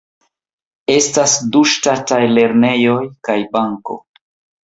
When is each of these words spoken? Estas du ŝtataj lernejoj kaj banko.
Estas 0.93 1.33
du 1.55 1.59
ŝtataj 1.73 2.19
lernejoj 2.37 2.99
kaj 3.29 3.37
banko. 3.59 4.01